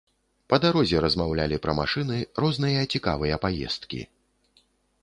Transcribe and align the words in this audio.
Па 0.53 0.57
дарозе 0.63 1.01
размаўлялі 1.05 1.59
пра 1.65 1.75
машыны, 1.81 2.17
розныя 2.45 2.81
цікавыя 2.95 3.35
паездкі. 3.47 4.01